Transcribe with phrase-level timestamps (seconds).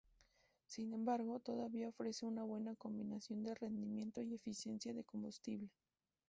[0.65, 5.69] Sin embargo, todavía ofrece una buena combinación de rendimiento y eficiencia de combustible.